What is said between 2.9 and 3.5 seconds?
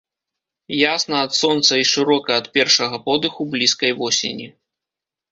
подыху